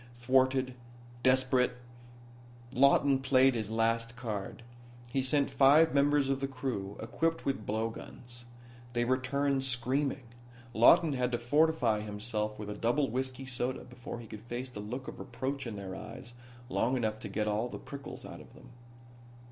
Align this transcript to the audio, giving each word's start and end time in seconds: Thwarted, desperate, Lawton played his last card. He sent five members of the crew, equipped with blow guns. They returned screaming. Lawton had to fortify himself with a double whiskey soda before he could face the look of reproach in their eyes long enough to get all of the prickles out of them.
Thwarted, 0.17 0.73
desperate, 1.21 1.73
Lawton 2.73 3.19
played 3.19 3.53
his 3.53 3.69
last 3.69 4.15
card. 4.15 4.63
He 5.11 5.21
sent 5.21 5.51
five 5.51 5.93
members 5.93 6.27
of 6.27 6.39
the 6.39 6.47
crew, 6.47 6.97
equipped 6.99 7.45
with 7.45 7.67
blow 7.67 7.91
guns. 7.91 8.45
They 8.93 9.05
returned 9.05 9.63
screaming. 9.63 10.23
Lawton 10.73 11.13
had 11.13 11.31
to 11.33 11.37
fortify 11.37 11.99
himself 12.01 12.57
with 12.57 12.71
a 12.71 12.75
double 12.75 13.11
whiskey 13.11 13.45
soda 13.45 13.83
before 13.83 14.19
he 14.19 14.25
could 14.25 14.41
face 14.41 14.71
the 14.71 14.79
look 14.79 15.07
of 15.07 15.19
reproach 15.19 15.67
in 15.67 15.75
their 15.75 15.95
eyes 15.95 16.33
long 16.67 16.97
enough 16.97 17.19
to 17.19 17.29
get 17.29 17.47
all 17.47 17.67
of 17.67 17.71
the 17.71 17.77
prickles 17.77 18.25
out 18.25 18.41
of 18.41 18.55
them. 18.55 18.71